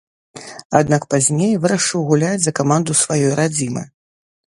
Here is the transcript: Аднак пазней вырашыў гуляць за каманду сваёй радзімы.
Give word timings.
Аднак 0.79 1.03
пазней 1.13 1.53
вырашыў 1.65 2.05
гуляць 2.09 2.39
за 2.45 2.53
каманду 2.61 2.91
сваёй 3.03 3.27
радзімы. 3.41 3.83